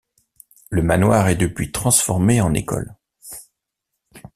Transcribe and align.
Le 0.71 0.81
manoir 0.81 1.27
est 1.29 1.35
depuis 1.35 1.71
transformé 1.71 2.41
en 2.41 2.55
école. 2.55 2.95